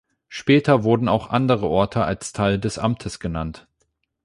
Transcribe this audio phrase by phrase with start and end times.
[0.29, 3.67] Später wurden auch andere Orte als Teil des Amtes genannt.